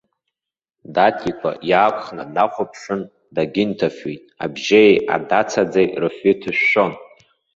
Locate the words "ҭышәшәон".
6.41-6.93